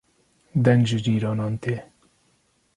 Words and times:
deng 0.63 0.81
ji 0.87 0.97
cîranan 1.05 1.53
tê 1.61 1.75